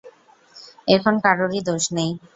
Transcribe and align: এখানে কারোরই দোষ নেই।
এখানে 0.87 1.17
কারোরই 1.25 1.61
দোষ 1.67 1.83
নেই। 1.97 2.11